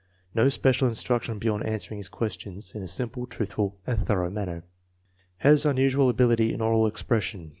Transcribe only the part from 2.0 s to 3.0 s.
questions in a